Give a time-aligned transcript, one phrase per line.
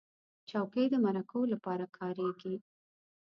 [0.49, 2.55] چوکۍ د مرکو لپاره کارېږي.